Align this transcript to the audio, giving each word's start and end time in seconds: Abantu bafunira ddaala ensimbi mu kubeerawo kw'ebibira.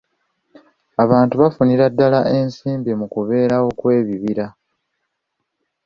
Abantu 1.03 1.33
bafunira 1.41 1.85
ddaala 1.91 2.19
ensimbi 2.39 2.91
mu 2.99 3.05
kubeerawo 3.13 3.69
kw'ebibira. 3.79 4.45